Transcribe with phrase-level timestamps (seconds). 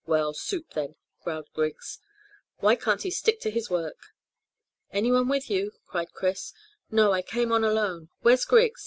[0.07, 1.99] "Well, soup, then," growled Griggs.
[2.57, 3.99] "Why can't he stick to his work?"
[4.91, 6.53] "Anyone with you?" cried Chris.
[6.89, 8.09] "No; I came on alone.
[8.23, 8.79] Where's Griggs?"